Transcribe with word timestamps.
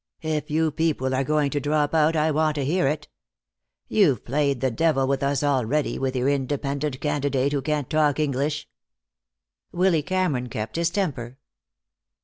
If 0.23 0.49
you 0.49 0.71
people 0.71 1.13
are 1.13 1.23
going 1.23 1.51
to 1.51 1.59
drop 1.59 1.93
out, 1.93 2.15
I 2.15 2.31
want 2.31 2.55
to 2.55 2.65
hear 2.65 2.87
it. 2.87 3.07
You've 3.87 4.25
played 4.25 4.59
the 4.59 4.71
devil 4.71 5.05
with 5.05 5.21
us 5.21 5.43
already, 5.43 5.99
with 5.99 6.15
your 6.15 6.27
independent 6.27 6.99
candidate 6.99 7.53
who 7.53 7.61
can't 7.61 7.87
talk 7.87 8.19
English." 8.19 8.67
Willy 9.71 10.01
Cameron 10.01 10.49
kept 10.49 10.75
his 10.77 10.89
temper. 10.89 11.37